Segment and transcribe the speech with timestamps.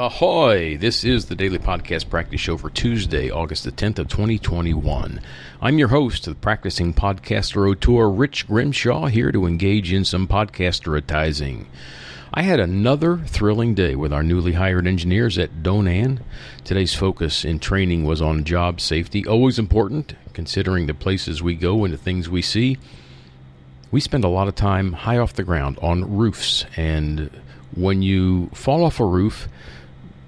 [0.00, 0.76] Ahoy!
[0.76, 5.20] This is the Daily Podcast Practice Show for Tuesday, August the 10th of 2021.
[5.60, 11.66] I'm your host, the practicing podcaster auteur, Rich Grimshaw, here to engage in some podcasteratizing.
[12.32, 16.20] I had another thrilling day with our newly hired engineers at Donan.
[16.62, 21.82] Today's focus in training was on job safety, always important, considering the places we go
[21.82, 22.78] and the things we see.
[23.90, 27.32] We spend a lot of time high off the ground on roofs, and
[27.74, 29.48] when you fall off a roof,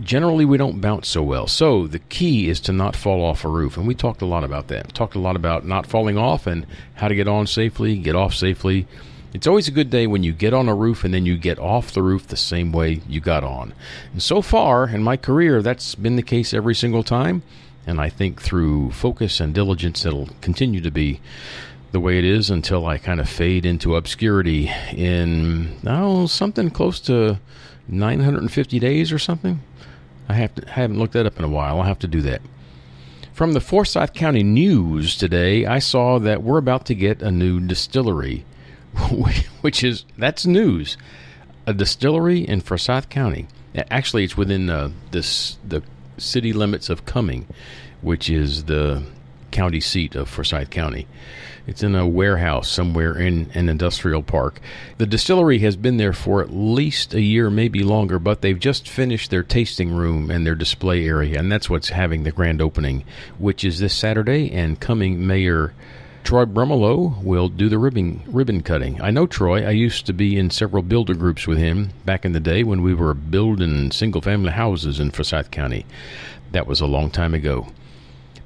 [0.00, 1.46] generally we don't bounce so well.
[1.46, 4.44] So the key is to not fall off a roof, and we talked a lot
[4.44, 4.94] about that.
[4.94, 8.34] Talked a lot about not falling off and how to get on safely, get off
[8.34, 8.86] safely.
[9.34, 11.58] It's always a good day when you get on a roof and then you get
[11.58, 13.74] off the roof the same way you got on.
[14.12, 17.42] And so far in my career, that's been the case every single time.
[17.86, 21.20] And I think through focus and diligence, it'll continue to be
[21.90, 27.00] the way it is until I kind of fade into obscurity in, oh, something close
[27.00, 27.40] to
[27.88, 29.60] 950 days or something.
[30.28, 31.78] I have to, haven't looked that up in a while.
[31.78, 32.42] I'll have to do that.
[33.32, 37.60] From the Forsyth County News today, I saw that we're about to get a new
[37.60, 38.44] distillery,
[39.60, 40.96] which is that's news.
[41.66, 43.46] A distillery in Forsyth County.
[43.90, 45.82] Actually, it's within uh, this the
[46.16, 47.46] city limits of Cumming,
[48.00, 49.04] which is the
[49.50, 51.06] county seat of Forsyth County.
[51.66, 54.58] It's in a warehouse somewhere in an industrial park.
[54.96, 58.88] The distillery has been there for at least a year, maybe longer, but they've just
[58.88, 63.04] finished their tasting room and their display area, and that's what's having the grand opening,
[63.38, 64.50] which is this Saturday.
[64.50, 65.74] And Cumming Mayor
[66.24, 69.00] Troy Brumbalow will do the ribbon ribbon cutting.
[69.00, 69.66] I know Troy.
[69.66, 72.82] I used to be in several builder groups with him back in the day when
[72.82, 75.86] we were building single family houses in Forsyth County.
[76.52, 77.68] That was a long time ago.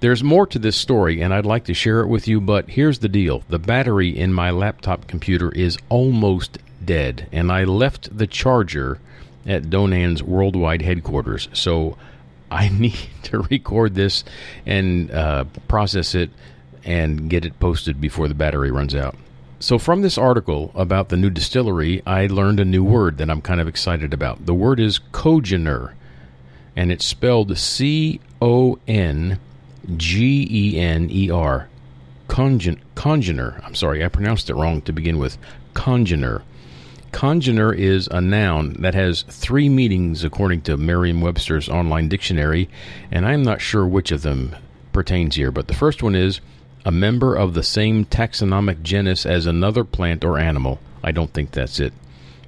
[0.02, 2.98] There's more to this story, and I'd like to share it with you, but here's
[2.98, 8.26] the deal the battery in my laptop computer is almost dead, and I left the
[8.26, 8.98] charger
[9.46, 11.48] at Donan's worldwide headquarters.
[11.52, 11.96] So
[12.50, 14.24] I need to record this
[14.66, 16.30] and uh, process it
[16.82, 19.14] and get it posted before the battery runs out.
[19.60, 23.40] So, from this article about the new distillery, I learned a new word that I'm
[23.40, 24.46] kind of excited about.
[24.46, 25.92] The word is congener,
[26.74, 29.38] and it's spelled C O N
[29.96, 31.68] G E N E R.
[32.28, 33.64] Congener.
[33.64, 35.36] I'm sorry, I pronounced it wrong to begin with.
[35.74, 36.42] Congener.
[37.12, 42.70] Congener is a noun that has three meanings according to Merriam Webster's online dictionary,
[43.10, 44.56] and I'm not sure which of them
[44.92, 46.40] pertains here, but the first one is
[46.84, 50.80] a member of the same taxonomic genus as another plant or animal.
[51.04, 51.92] I don't think that's it.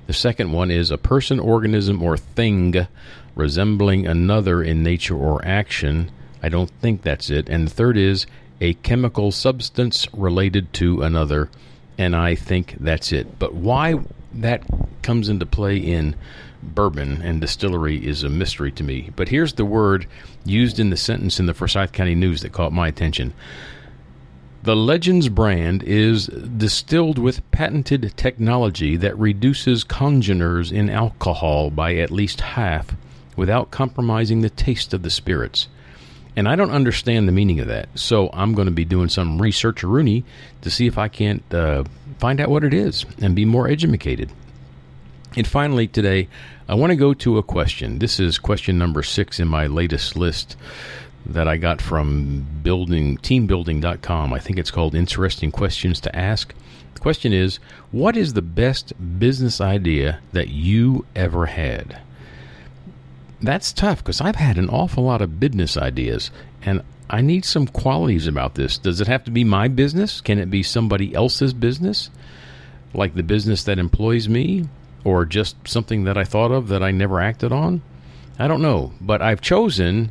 [0.07, 2.87] The second one is a person, organism, or thing
[3.35, 6.11] resembling another in nature or action.
[6.45, 7.49] I don't think that's it.
[7.49, 8.27] And the third is
[8.61, 11.49] a chemical substance related to another,
[11.97, 13.39] and I think that's it.
[13.39, 13.95] But why
[14.35, 14.63] that
[15.01, 16.15] comes into play in
[16.63, 19.11] bourbon and distillery is a mystery to me.
[19.17, 20.07] But here's the word
[20.45, 23.33] used in the sentence in the Forsyth County News that caught my attention.
[24.65, 32.11] The Legends brand is distilled with patented technology that reduces congeners in alcohol by at
[32.11, 32.95] least half
[33.35, 35.69] without compromising the taste of the spirits.
[36.37, 37.89] And I don't understand the meaning of that.
[37.95, 40.25] So I'm going to be doing some research, Rooney,
[40.63, 41.85] to see if I can't uh,
[42.19, 44.31] find out what it is and be more educated.
[45.37, 46.29] And finally, today,
[46.69, 47.99] I want to go to a question.
[47.99, 50.57] This is question number six in my latest list
[51.27, 54.33] that I got from building teambuilding.com.
[54.33, 56.55] I think it's called Interesting Questions to Ask.
[56.95, 57.59] The question is,
[57.91, 62.01] what is the best business idea that you ever had?
[63.47, 66.31] That's tough because I've had an awful lot of business ideas,
[66.63, 68.79] and I need some qualities about this.
[68.79, 70.21] Does it have to be my business?
[70.21, 72.11] Can it be somebody else's business,
[72.93, 74.69] like the business that employs me,
[75.05, 77.83] or just something that I thought of that I never acted on?
[78.39, 80.11] I don't know, but I've chosen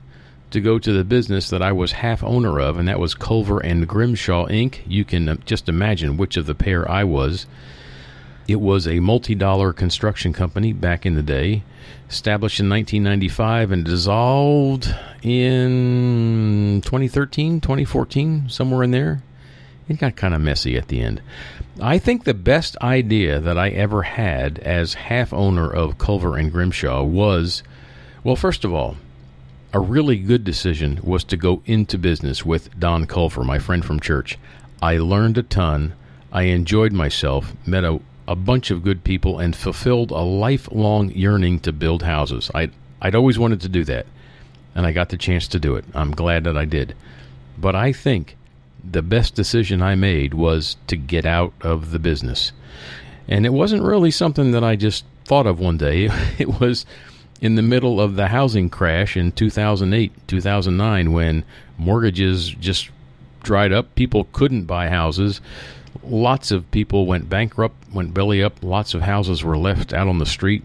[0.52, 3.60] to go to the business that I was half owner of, and that was Culver
[3.60, 4.82] and Grimshaw Inc.
[4.86, 7.48] You can uh, just imagine which of the pair I was.
[8.48, 11.64] It was a multi dollar construction company back in the day
[12.09, 19.23] established in 1995 and dissolved in 2013, 2014, somewhere in there.
[19.88, 21.22] It got kind of messy at the end.
[21.82, 26.52] I think the best idea that I ever had as half owner of Culver and
[26.52, 27.64] Grimshaw was
[28.23, 28.96] well, first of all,
[29.73, 34.00] a really good decision was to go into business with Don Culver, my friend from
[34.00, 34.38] church.
[34.82, 35.94] I learned a ton.
[36.32, 41.59] I enjoyed myself, met a a bunch of good people and fulfilled a lifelong yearning
[41.61, 42.49] to build houses.
[42.53, 42.72] I'd,
[43.02, 44.05] I'd always wanted to do that,
[44.75, 45.85] and I got the chance to do it.
[45.93, 46.96] I'm glad that I did.
[47.58, 48.37] But I think
[48.84, 52.52] the best decision I made was to get out of the business.
[53.28, 56.09] And it wasn't really something that I just thought of one day.
[56.37, 56.85] It was
[57.41, 61.43] in the middle of the housing crash in 2008, 2009, when
[61.78, 62.90] mortgages just
[63.43, 63.93] dried up.
[63.96, 65.41] People couldn't buy houses.
[66.03, 68.63] Lots of people went bankrupt, went belly up.
[68.63, 70.63] Lots of houses were left out on the street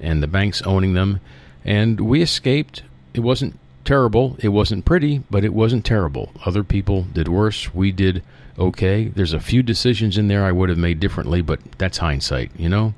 [0.00, 1.20] and the banks owning them.
[1.64, 2.82] And we escaped.
[3.14, 4.36] It wasn't terrible.
[4.40, 6.32] It wasn't pretty, but it wasn't terrible.
[6.44, 7.74] Other people did worse.
[7.74, 8.22] We did
[8.58, 9.08] okay.
[9.08, 12.68] There's a few decisions in there I would have made differently, but that's hindsight, you
[12.68, 12.94] know?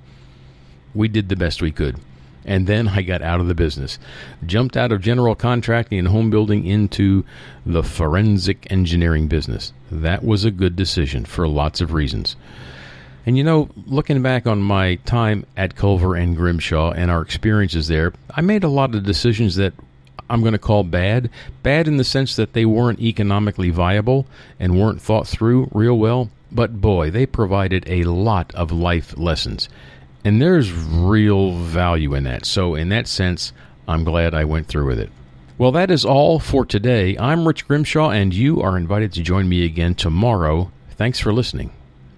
[0.95, 1.99] We did the best we could.
[2.45, 3.99] And then I got out of the business.
[4.45, 7.25] Jumped out of general contracting and home building into
[7.65, 9.73] the forensic engineering business.
[9.91, 12.37] That was a good decision for lots of reasons.
[13.27, 17.89] And you know, looking back on my time at Culver and Grimshaw and our experiences
[17.89, 19.73] there, I made a lot of decisions that
[20.29, 21.31] I'm going to call bad.
[21.63, 24.27] Bad in the sense that they weren't economically viable
[24.61, 26.31] and weren't thought through real well.
[26.53, 29.69] But boy, they provided a lot of life lessons.
[30.25, 32.47] And there's real value in that.
[32.47, 33.53] So, in that sense,
[33.87, 35.11] I'm glad I went through with it.
[35.59, 37.17] Well, that is all for today.
[37.19, 40.73] I'm Rich Grimshaw, and you are invited to join me again tomorrow.
[40.91, 41.73] Thanks for listening.